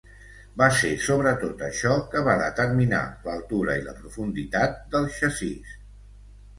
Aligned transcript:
Va 0.61 0.69
ser 0.77 0.89
sobretot 1.07 1.61
això 1.67 1.93
que 2.15 2.25
va 2.29 2.35
determinar 2.41 3.05
l'altura 3.29 3.79
i 3.83 3.87
la 3.91 3.97
profunditat 4.03 4.85
del 4.97 5.11
xassís. 5.23 5.81